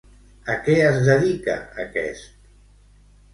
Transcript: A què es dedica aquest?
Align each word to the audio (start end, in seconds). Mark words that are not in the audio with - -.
A 0.53 0.53
què 0.67 0.77
es 0.85 0.97
dedica 1.09 1.59
aquest? 1.85 2.49